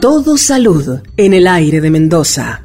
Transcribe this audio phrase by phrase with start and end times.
[0.00, 2.62] Todo salud en el aire de Mendoza.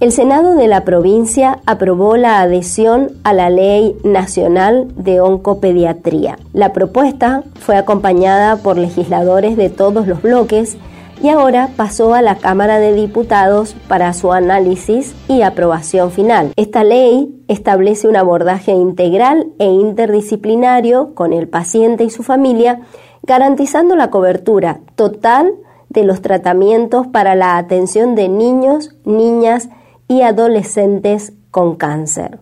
[0.00, 6.38] El Senado de la provincia aprobó la adhesión a la Ley Nacional de Oncopediatría.
[6.54, 10.78] La propuesta fue acompañada por legisladores de todos los bloques
[11.22, 16.52] y ahora pasó a la Cámara de Diputados para su análisis y aprobación final.
[16.56, 22.80] Esta ley establece un abordaje integral e interdisciplinario con el paciente y su familia,
[23.22, 25.54] garantizando la cobertura total
[25.88, 29.68] de los tratamientos para la atención de niños, niñas
[30.08, 32.40] y adolescentes con cáncer.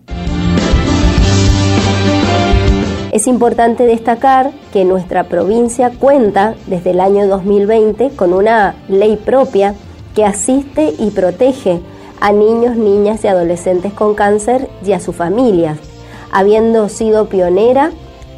[3.11, 9.75] Es importante destacar que nuestra provincia cuenta desde el año 2020 con una ley propia
[10.15, 11.81] que asiste y protege
[12.21, 15.77] a niños, niñas y adolescentes con cáncer y a sus familias,
[16.31, 17.91] habiendo sido pionera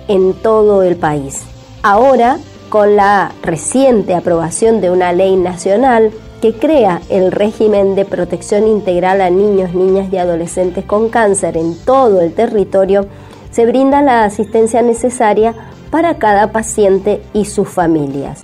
[0.07, 1.43] en todo el país.
[1.83, 8.67] Ahora, con la reciente aprobación de una ley nacional que crea el régimen de protección
[8.67, 13.05] integral a niños, niñas y adolescentes con cáncer en todo el territorio,
[13.53, 15.53] se brinda la asistencia necesaria
[15.91, 18.41] para cada paciente y sus familias.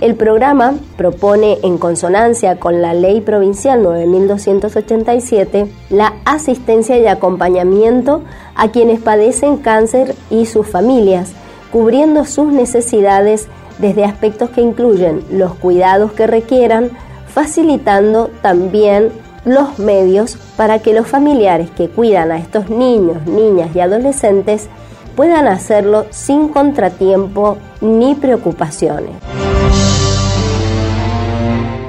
[0.00, 8.22] El programa propone, en consonancia con la Ley Provincial 9287, la asistencia y acompañamiento
[8.54, 11.32] a quienes padecen cáncer y sus familias,
[11.72, 16.90] cubriendo sus necesidades desde aspectos que incluyen los cuidados que requieran,
[17.26, 19.10] facilitando también
[19.44, 24.68] los medios para que los familiares que cuidan a estos niños, niñas y adolescentes
[25.16, 29.14] puedan hacerlo sin contratiempo ni preocupaciones.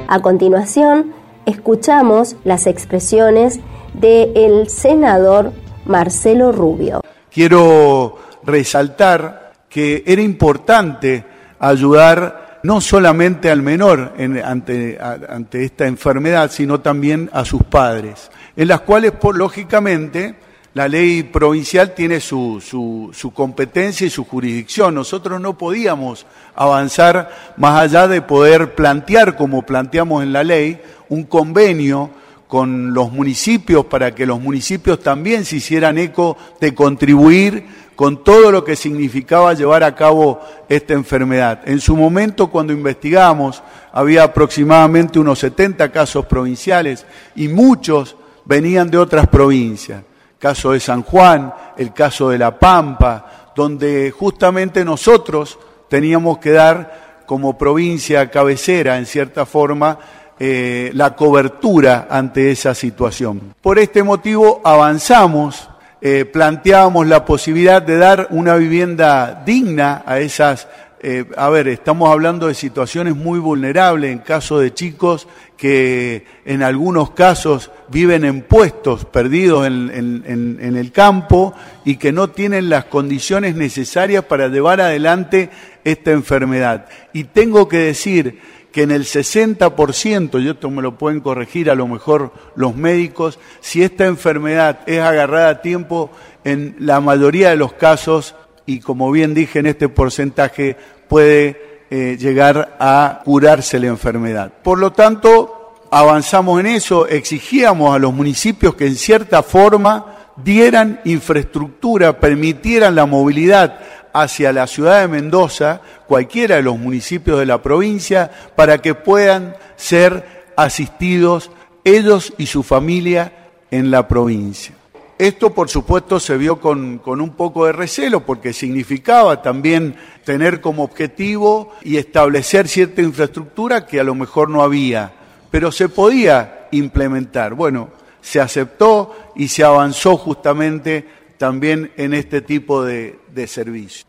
[0.08, 1.14] A continuación,
[1.46, 3.60] escuchamos las expresiones
[3.94, 5.52] del senador
[5.86, 7.02] Marcelo Rubio.
[7.32, 11.26] Quiero resaltar que era importante
[11.60, 18.70] ayudar no solamente al menor ante, ante esta enfermedad, sino también a sus padres, en
[18.70, 20.36] las cuales, por, lógicamente,
[20.74, 24.96] la ley provincial tiene su, su, su, competencia y su jurisdicción.
[24.96, 26.26] Nosotros no podíamos
[26.56, 32.10] avanzar más allá de poder plantear, como planteamos en la ley, un convenio
[32.54, 37.66] con los municipios para que los municipios también se hicieran eco de contribuir
[37.96, 41.62] con todo lo que significaba llevar a cabo esta enfermedad.
[41.66, 48.16] En su momento, cuando investigamos, había aproximadamente unos 70 casos provinciales y muchos
[48.46, 50.04] venían de otras provincias.
[50.38, 55.58] caso de San Juan, el caso de La Pampa, donde justamente nosotros
[55.90, 59.98] teníamos que dar como provincia cabecera, en cierta forma,
[60.46, 63.56] eh, la cobertura ante esa situación.
[63.62, 65.70] Por este motivo avanzamos
[66.02, 70.68] eh, planteábamos la posibilidad de dar una vivienda digna a esas,
[71.02, 76.62] eh, a ver, estamos hablando de situaciones muy vulnerables en caso de chicos que en
[76.62, 81.54] algunos casos viven en puestos perdidos en, en el campo
[81.86, 85.50] y que no tienen las condiciones necesarias para llevar adelante
[85.86, 86.88] esta enfermedad.
[87.14, 88.42] Y tengo que decir
[88.74, 93.40] que en el 60%, y esto me lo pueden corregir a lo mejor los médicos,
[93.62, 96.10] si esta enfermedad es agarrada a tiempo,
[96.44, 98.36] en la mayoría de los casos,
[98.66, 100.76] y como bien dije en este porcentaje,
[101.08, 104.52] puede eh, llegar a curarse la enfermedad.
[104.64, 111.00] Por lo tanto, avanzamos en eso, exigíamos a los municipios que en cierta forma dieran
[111.06, 113.80] infraestructura, permitieran la movilidad
[114.14, 119.56] hacia la ciudad de Mendoza, cualquiera de los municipios de la provincia, para que puedan
[119.76, 121.52] ser asistidos
[121.84, 124.76] ellos y su familia en la provincia.
[125.18, 130.60] Esto, por supuesto, se vio con, con, un poco de recelo porque significaba también tener
[130.60, 135.14] como objetivo y establecer cierta infraestructura que a lo mejor no había,
[135.52, 137.54] pero se podía implementar.
[137.54, 137.90] Bueno,
[138.22, 141.08] se aceptó y se avanzó justamente
[141.38, 144.06] también en este tipo de, servicio.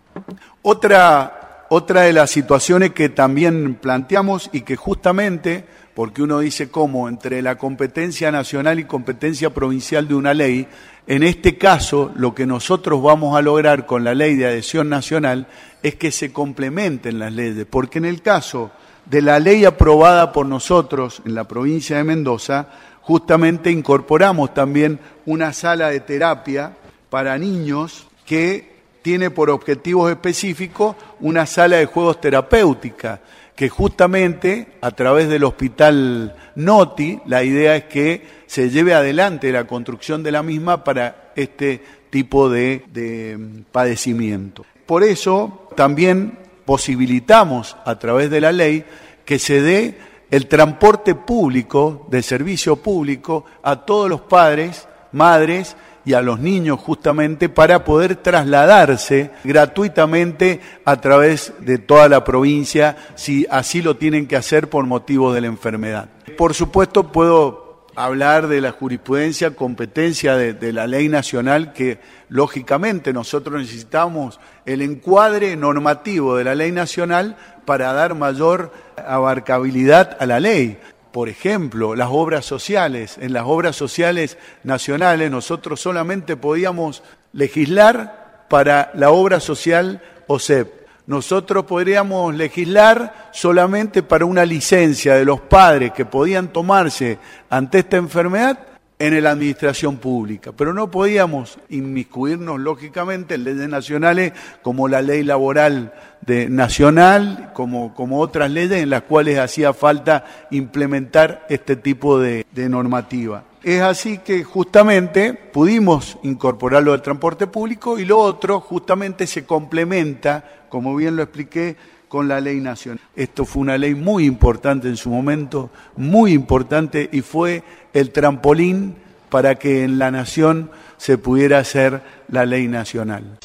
[0.63, 7.09] Otra, otra de las situaciones que también planteamos y que justamente, porque uno dice cómo,
[7.09, 10.69] entre la competencia nacional y competencia provincial de una ley,
[11.07, 15.47] en este caso lo que nosotros vamos a lograr con la ley de adhesión nacional
[15.83, 18.71] es que se complementen las leyes, porque en el caso
[19.05, 22.69] de la ley aprobada por nosotros en la provincia de Mendoza,
[23.03, 26.73] justamente incorporamos también una sala de terapia
[27.15, 28.73] para niños que
[29.03, 33.21] tiene por objetivos específicos una sala de juegos terapéutica,
[33.55, 39.65] que justamente a través del hospital Noti, la idea es que se lleve adelante la
[39.69, 43.39] construcción de la misma para este tipo de, de
[43.71, 44.67] padecimiento.
[44.85, 48.85] Por eso también posibilitamos a través de la ley
[49.25, 49.99] que se dé
[50.33, 56.81] el transporte público, de servicio público, a todos los padres, madres y a los niños
[56.81, 64.27] justamente para poder trasladarse gratuitamente a través de toda la provincia si así lo tienen
[64.27, 66.09] que hacer por motivo de la enfermedad.
[66.37, 67.65] Por supuesto puedo
[67.97, 71.99] hablar de la jurisprudencia, competencia de, la ley nacional que
[72.29, 80.27] lógicamente nosotros necesitamos el encuadre normativo de la ley nacional para dar mayor abarcabilidad a
[80.27, 80.79] la ley.
[81.15, 83.19] Por ejemplo, las obras sociales.
[83.21, 90.69] En las obras sociales nacionales nosotros solamente podíamos legislar para la obra social OSEP.
[91.07, 97.97] Nosotros podríamos legislar solamente para una licencia de los padres que podían tomarse ante esta
[97.97, 104.33] enfermedad en la administración pública, pero no podíamos inmiscuirnos lógicamente en leyes nacionales
[104.63, 110.25] como la ley laboral de, nacional, como, como otras leyes en las cuales hacía falta
[110.51, 113.45] implementar este tipo de, de normativa.
[113.65, 120.45] Es así que justamente pudimos incorporarlo al transporte público y lo otro justamente se complementa,
[120.69, 121.77] como bien lo expliqué,
[122.09, 123.01] con la ley nacional.
[123.17, 127.63] Esto fue una ley muy importante en su momento, muy importante y fue
[127.93, 128.95] el trampolín
[129.31, 133.39] para que en la nación se pudiera hacer la ley nacional.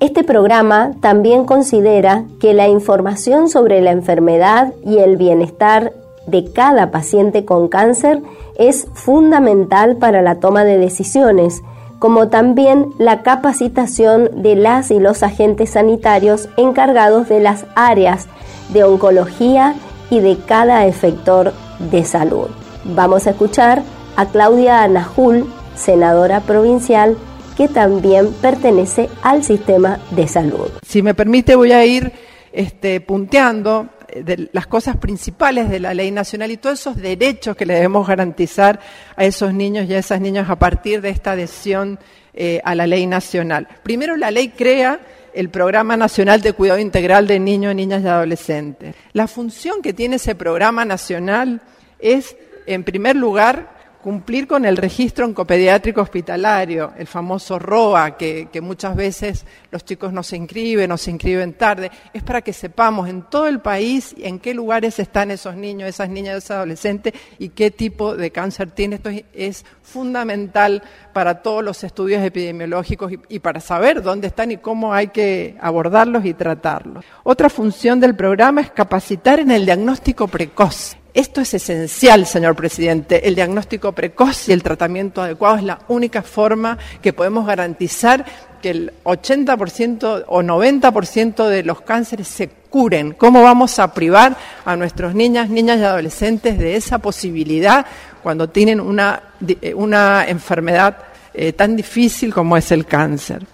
[0.00, 5.92] Este programa también considera que la información sobre la enfermedad y el bienestar
[6.26, 8.22] de cada paciente con cáncer
[8.58, 11.62] es fundamental para la toma de decisiones
[11.98, 18.28] como también la capacitación de las y los agentes sanitarios encargados de las áreas
[18.72, 19.74] de oncología
[20.10, 21.52] y de cada efector
[21.90, 22.48] de salud.
[22.84, 23.82] Vamos a escuchar
[24.16, 27.16] a Claudia Anajul, senadora provincial,
[27.56, 30.70] que también pertenece al sistema de salud.
[30.86, 32.12] Si me permite, voy a ir
[32.52, 33.88] este, punteando
[34.22, 38.06] de las cosas principales de la ley nacional y todos esos derechos que le debemos
[38.06, 38.80] garantizar
[39.16, 41.98] a esos niños y a esas niñas a partir de esta adhesión
[42.34, 43.66] eh, a la ley nacional.
[43.82, 45.00] Primero, la ley crea
[45.34, 48.94] el Programa Nacional de Cuidado Integral de Niños, Niñas y Adolescentes.
[49.12, 51.60] La función que tiene ese programa nacional
[51.98, 52.36] es,
[52.66, 53.77] en primer lugar,
[54.08, 60.22] cumplir con el registro oncopediátrico hospitalario, el famoso ROA, que, muchas veces los chicos no
[60.22, 64.38] se inscriben o se inscriben tarde, es para que sepamos en todo el país en
[64.38, 68.96] qué lugares están esos niños, esas niñas, esos adolescentes y qué tipo de cáncer tiene.
[68.96, 70.82] Esto es, fundamental
[71.14, 75.56] para todos los estudios epidemiológicos y, y para saber dónde están y cómo hay que
[75.60, 77.04] abordarlos y tratarlos.
[77.24, 80.96] Otra función del programa es capacitar en el diagnóstico precoz.
[81.18, 83.26] Esto es esencial, señor presidente.
[83.26, 88.24] El diagnóstico precoz y el tratamiento adecuado es la única forma que podemos garantizar
[88.62, 93.14] que el 80% o 90% de los cánceres se curen.
[93.14, 97.84] ¿Cómo vamos a privar a nuestros niñas, niñas y adolescentes de esa posibilidad
[98.22, 100.98] cuando tienen una, eh, una enfermedad
[101.34, 103.44] eh, tan difícil como es el cáncer?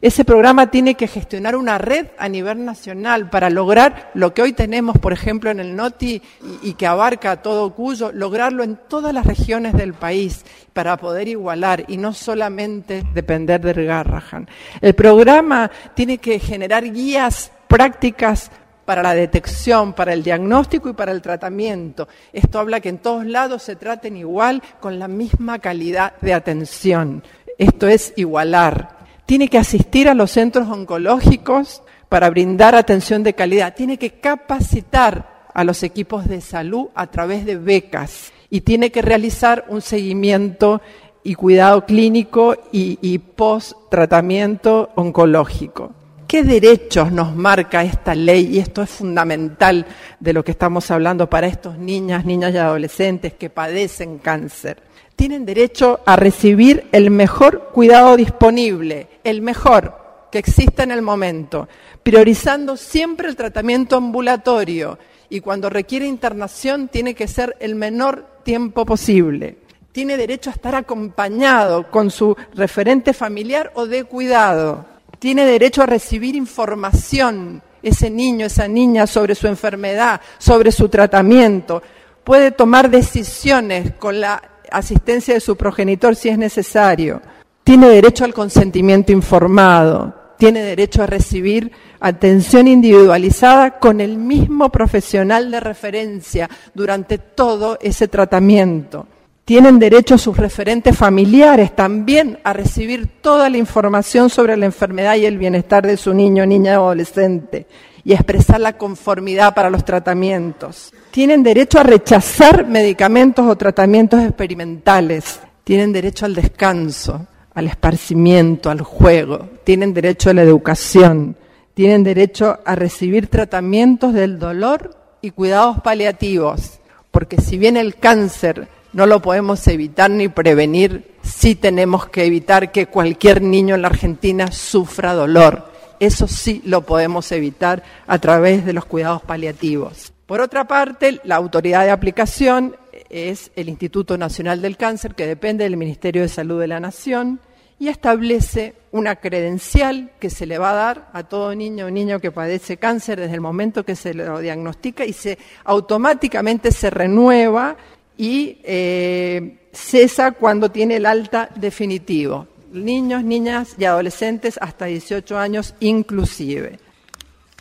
[0.00, 4.52] Ese programa tiene que gestionar una red a nivel nacional para lograr lo que hoy
[4.52, 6.22] tenemos, por ejemplo, en el NOTI
[6.62, 11.84] y, que abarca todo Cuyo, lograrlo en todas las regiones del país para poder igualar
[11.88, 14.48] y no solamente depender del Garrahan.
[14.80, 18.50] El programa tiene que generar guías prácticas
[18.84, 22.06] para la detección, para el diagnóstico y para el tratamiento.
[22.32, 27.22] Esto habla que en todos lados se traten igual con la misma calidad de atención.
[27.58, 33.74] Esto es igualar tiene que asistir a los centros oncológicos para brindar atención de calidad,
[33.74, 39.02] tiene que capacitar a los equipos de salud a través de becas y tiene que
[39.02, 40.80] realizar un seguimiento
[41.24, 45.92] y cuidado clínico y, post-tratamiento oncológico.
[46.28, 48.48] ¿Qué derechos nos marca esta ley?
[48.52, 49.86] Y esto es fundamental
[50.20, 54.82] de lo que estamos hablando para estos niñas, niñas y adolescentes que padecen cáncer
[55.16, 61.68] tienen derecho a recibir el mejor cuidado disponible, el mejor que exista en el momento,
[62.02, 64.98] priorizando siempre el tratamiento ambulatorio
[65.30, 69.56] y cuando requiere internación tiene que ser el menor tiempo posible.
[69.90, 74.84] Tiene derecho a estar acompañado con su referente familiar o de cuidado.
[75.18, 81.82] Tiene derecho a recibir información, ese niño, esa niña, sobre su enfermedad, sobre su tratamiento.
[82.22, 87.20] Puede tomar decisiones con la asistencia de su progenitor si es necesario.
[87.64, 95.50] Tiene derecho al consentimiento informado, tiene derecho a recibir atención individualizada con el mismo profesional
[95.50, 99.06] de referencia durante todo ese tratamiento.
[99.44, 105.24] Tienen derecho sus referentes familiares también a recibir toda la información sobre la enfermedad y
[105.24, 107.66] el bienestar de su niño, niña o adolescente
[108.06, 110.92] y expresar la conformidad para los tratamientos.
[111.10, 115.40] Tienen derecho a rechazar medicamentos o tratamientos experimentales.
[115.64, 119.48] Tienen derecho al descanso, al esparcimiento, al juego.
[119.64, 121.36] Tienen derecho a la educación.
[121.74, 126.78] Tienen derecho a recibir tratamientos del dolor y cuidados paliativos.
[127.10, 132.70] Porque si bien el cáncer no lo podemos evitar ni prevenir, sí tenemos que evitar
[132.70, 135.74] que cualquier niño en la Argentina sufra dolor.
[136.00, 140.12] Eso sí lo podemos evitar a través de los cuidados paliativos.
[140.26, 142.76] Por otra parte, la autoridad de aplicación
[143.10, 147.40] es el Instituto Nacional del Cáncer, que depende del Ministerio de Salud de la Nación,
[147.78, 152.20] y establece una credencial que se le va a dar a todo niño o niño
[152.20, 157.76] que padece cáncer desde el momento que se lo diagnostica y se automáticamente se renueva
[158.16, 162.48] y eh, cesa cuando tiene el alta definitivo.
[162.76, 166.78] Niños, niñas y adolescentes hasta 18 años inclusive.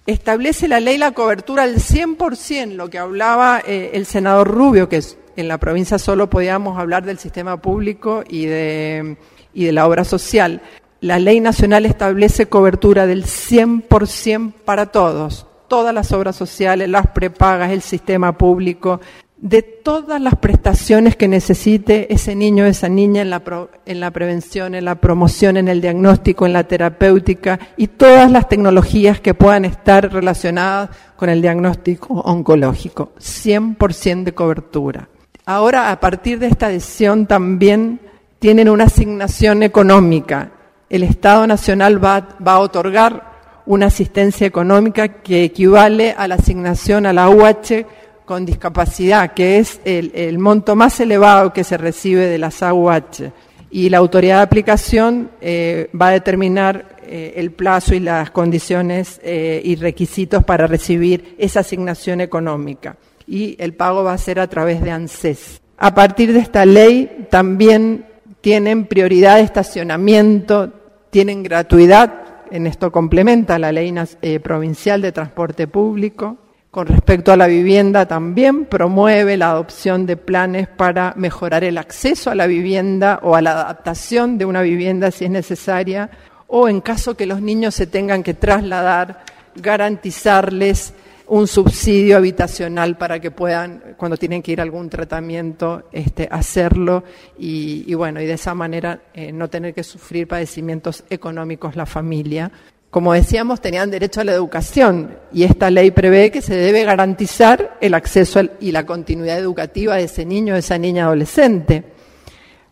[0.05, 5.01] Establece la ley la cobertura al 100%, lo que hablaba eh, el senador Rubio, que
[5.35, 9.17] en la provincia solo podíamos hablar del sistema público y de,
[9.53, 10.61] y de la obra social.
[11.01, 17.71] La ley nacional establece cobertura del 100% para todos, todas las obras sociales, las prepagas,
[17.71, 19.01] el sistema público,
[19.37, 23.41] de todas las prestaciones que necesite ese niño o esa niña en la,
[23.85, 28.47] en la prevención, en la promoción, en el diagnóstico, en la terapéutica y todas las
[28.47, 33.11] tecnologías que puedan estar relacionadas con el diagnóstico oncológico.
[33.19, 35.09] 100% de cobertura.
[35.45, 37.99] Ahora, a partir de esta decisión, también
[38.39, 40.51] tienen una asignación económica.
[40.89, 47.05] El Estado Nacional va, va a otorgar una asistencia económica que equivale a la asignación
[47.05, 47.85] a la UH
[48.25, 53.31] con discapacidad, que es el, monto más elevado que se recibe de las AUH.
[53.69, 59.19] Y la autoridad de aplicación eh, va a determinar eh, el plazo y las condiciones
[59.23, 62.97] eh, y requisitos para recibir esa asignación económica.
[63.27, 65.61] Y el pago va a ser a través de ANSES.
[65.77, 68.05] A partir de esta ley también
[68.41, 70.71] tienen prioridad de estacionamiento,
[71.09, 73.93] tienen gratuidad, en esto complementa la ley
[74.41, 76.37] provincial de transporte público,
[76.75, 82.31] con respecto a la vivienda, también promueve la adopción de planes para mejorar el acceso
[82.31, 86.09] a la vivienda o a la adaptación de una vivienda si es necesaria,
[86.47, 89.23] o en caso que los niños se tengan que trasladar,
[89.55, 90.93] garantizarles
[91.27, 97.05] un subsidio habitacional para que puedan, cuando tienen que ir a algún tratamiento, este, hacerlo
[97.39, 102.51] y, bueno, y de esa manera eh, no tener que sufrir padecimientos económicos la familia
[102.95, 107.75] como decíamos, tenían derecho a la educación y esta ley prevé que se debe garantizar
[107.81, 111.83] el acceso y la continuidad educativa de ese niño de esa niña adolescente.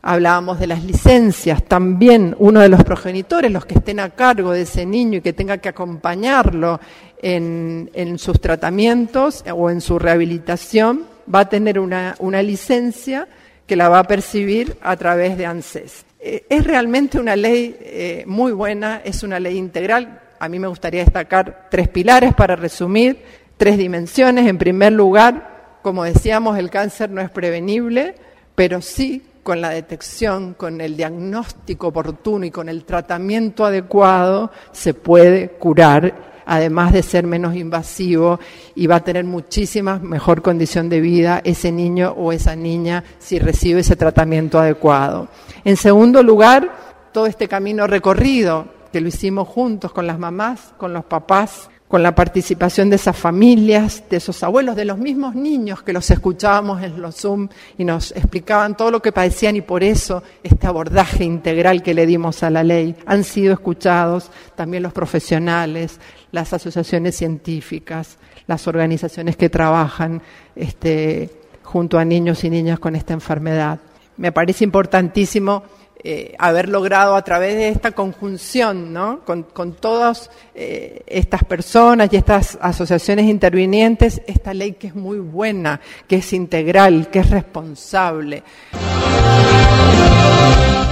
[0.01, 4.61] Hablábamos de las licencias, también uno de los progenitores, los que estén a cargo de
[4.61, 6.79] ese niño y que tenga que acompañarlo
[7.21, 11.03] en, sus tratamientos o en su rehabilitación,
[11.35, 13.27] va a tener una, licencia
[13.67, 16.05] que la va a percibir a través de ANSES.
[16.25, 20.21] Eh, es realmente una ley eh, muy buena, es una ley integral.
[20.39, 23.17] A mí me gustaría destacar tres pilares para resumir,
[23.57, 24.47] tres dimensiones.
[24.47, 28.15] En primer lugar, como decíamos, el cáncer no es prevenible,
[28.55, 34.93] pero sí con la detección, con el diagnóstico oportuno y con el tratamiento adecuado se
[34.93, 38.39] puede curar además de ser menos invasivo
[38.75, 43.39] y va a tener muchísima mejor condición de vida ese niño o esa niña si
[43.39, 45.27] recibe ese tratamiento adecuado.
[45.63, 50.93] En segundo lugar, todo este camino recorrido que lo hicimos juntos con las mamás, con
[50.93, 55.83] los papás, con la participación de esas familias, de esos abuelos, de los mismos niños
[55.83, 59.83] que los escuchábamos en los Zoom y nos explicaban todo lo que padecían y por
[59.83, 62.95] eso este abordaje integral que le dimos a la ley.
[63.05, 65.99] Han sido escuchados también los profesionales,
[66.31, 70.19] las asociaciones científicas, las organizaciones que trabajan
[70.55, 71.29] este,
[71.61, 73.79] junto a niños y niñas con esta enfermedad.
[74.17, 75.61] Me parece importantísimo
[76.05, 79.21] eh, haber logrado a través de esta conjunción, ¿no?
[79.23, 85.79] con, todas eh, estas personas y estas asociaciones intervinientes, esta ley que es muy buena,
[86.05, 88.43] que es integral, que es responsable.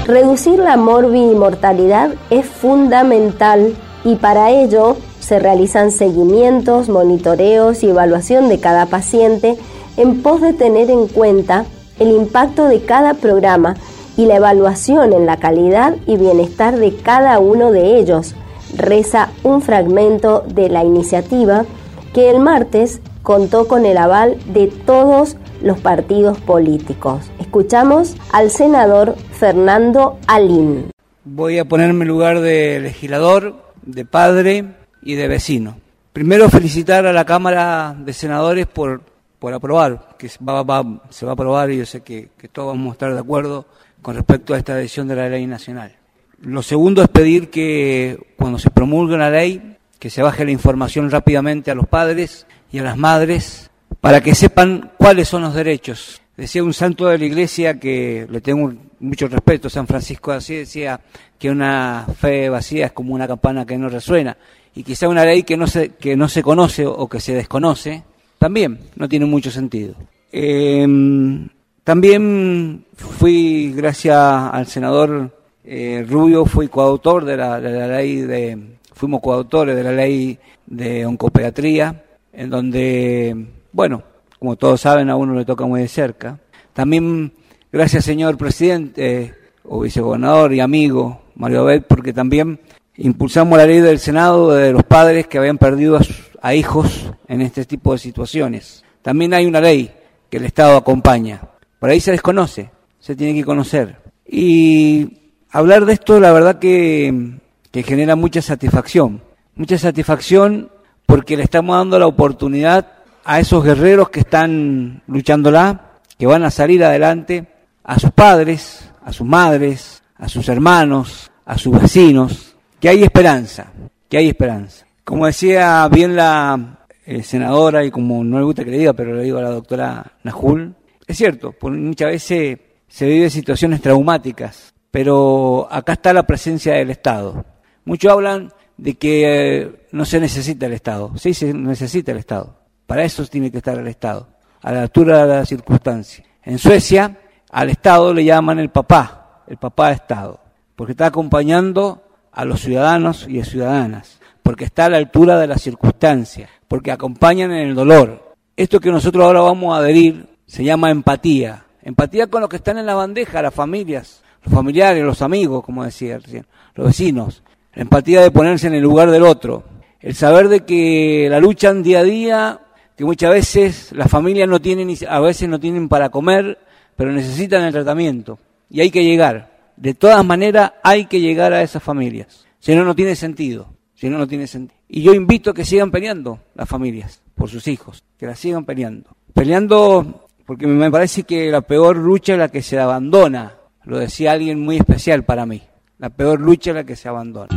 [0.07, 3.75] Reducir la mortalidad es fundamental
[4.05, 9.57] y para ello se realizan seguimientos, monitoreos y evaluación de cada paciente
[9.97, 11.65] en pos de tener en cuenta
[11.99, 13.75] el impacto de cada programa
[14.21, 18.35] y la evaluación en la calidad y bienestar de cada uno de ellos,
[18.77, 21.65] reza un fragmento de la iniciativa
[22.13, 27.31] que el martes contó con el aval de todos los partidos políticos.
[27.39, 30.91] Escuchamos al senador Fernando Alín.
[31.23, 34.65] Voy a ponerme en lugar de legislador, de padre
[35.01, 35.77] y de vecino.
[36.13, 39.01] Primero felicitar a la Cámara de Senadores por,
[39.39, 42.93] por aprobar, que se va, a aprobar y yo sé que, que todos vamos a
[42.93, 43.65] estar de acuerdo
[44.01, 45.95] con respecto a esta decisión de la ley nacional.
[46.41, 51.11] Lo segundo es pedir que cuando se promulgue la ley, que se baje la información
[51.11, 56.21] rápidamente a los padres y a las madres para que sepan cuáles son los derechos.
[56.35, 60.99] Decía un santo de la iglesia que le tengo mucho respeto, San Francisco así decía
[61.37, 64.35] que una fe vacía es como una campana que no resuena
[64.73, 68.03] y quizá una ley que no se, que no se conoce o que se desconoce
[68.37, 69.93] también no tiene mucho sentido.
[70.31, 71.47] Em,
[71.83, 75.31] también fui, gracias al senador
[75.63, 80.37] eh, Rubio, fui coautor de la, de la ley de, fuimos coautores de la ley
[80.65, 84.03] de oncopediatría, en donde, bueno,
[84.37, 86.39] como todos saben, a uno le toca muy de cerca.
[86.73, 87.33] También,
[87.71, 89.33] gracias señor presidente
[89.63, 92.59] o vicegobernador y amigo Mario Abel, porque también
[92.95, 96.01] impulsamos la ley del Senado de los padres que habían perdido a,
[96.41, 98.83] a hijos en este tipo de situaciones.
[99.01, 99.91] También hay una ley
[100.29, 101.41] que el Estado acompaña.
[101.81, 102.69] Por ahí se desconoce,
[102.99, 103.97] se tiene que conocer.
[104.23, 105.17] Y
[105.49, 107.39] hablar de esto, la verdad que,
[107.71, 109.23] que genera mucha satisfacción.
[109.55, 110.69] Mucha satisfacción
[111.07, 112.85] porque le estamos dando la oportunidad
[113.25, 117.47] a esos guerreros que están luchándola, que van a salir adelante,
[117.83, 123.71] a sus padres, a sus madres, a sus hermanos, a sus vecinos, que hay esperanza,
[124.07, 124.85] que hay esperanza.
[125.03, 129.15] Como decía bien la eh, senadora, y como no le gusta que le diga, pero
[129.15, 130.75] le digo a la doctora Najul,
[131.07, 137.45] es cierto, muchas veces se vive situaciones traumáticas pero acá está la presencia del Estado.
[137.85, 141.13] Muchos hablan de que eh, no se necesita el Estado.
[141.17, 142.57] Sí, se necesita el Estado.
[142.85, 144.27] Para eso tiene que estar el Estado,
[144.61, 146.25] a la altura de la circunstancia.
[146.43, 147.17] En Suecia,
[147.49, 150.41] al Estado le llaman el papá, el papá de Estado,
[150.75, 152.03] porque está acompañando
[152.33, 156.91] a los ciudadanos y a ciudadanas, porque está a la altura de la circunstancia, porque
[156.91, 158.35] acompañan en el dolor.
[158.57, 161.63] Esto que nosotros ahora vamos a adherir se llama empatía.
[161.81, 165.85] Empatía con los que están en la bandeja, las familias, los familiares, los amigos, como
[165.85, 167.41] decía recién, los vecinos,
[167.73, 169.63] la empatía de ponerse en el lugar del otro,
[170.01, 172.59] el saber de que la luchan día a día,
[172.97, 176.59] que muchas veces las familias no tienen, a veces no tienen para comer,
[176.97, 178.37] pero necesitan el tratamiento
[178.69, 179.71] y hay que llegar.
[179.77, 183.73] De todas maneras hay que llegar a esas familias, si no, no tiene sentido.
[183.95, 184.81] Si no, no tiene sentido.
[184.89, 188.65] Y yo invito a que sigan peleando las familias por sus hijos, que las sigan
[188.65, 189.15] peleando.
[189.31, 193.53] Peleando porque me parece que la peor lucha es la que se abandona
[193.85, 195.61] lo decía alguien muy especial para mí.
[195.97, 197.47] La peor lucha es la que se abandona.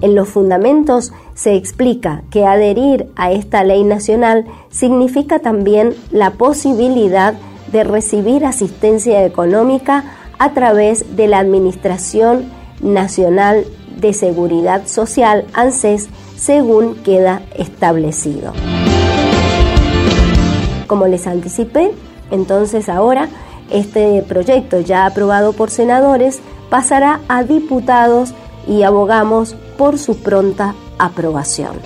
[0.00, 7.34] En los fundamentos se explica que adherir a esta ley nacional significa también la posibilidad
[7.70, 10.02] de recibir asistencia económica
[10.40, 12.46] a través de la Administración
[12.82, 13.64] Nacional
[13.96, 18.52] de Seguridad Social, ANSES, según queda establecido.
[20.86, 21.92] Como les anticipé,
[22.30, 23.28] entonces ahora
[23.70, 28.34] este proyecto ya aprobado por senadores pasará a diputados
[28.66, 31.76] y abogamos por su pronta aprobación.